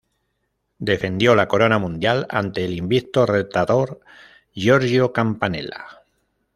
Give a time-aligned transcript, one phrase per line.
[0.79, 3.99] Defendió la corona mundial ante el invicto retador
[4.51, 6.01] Giorgio Campanella.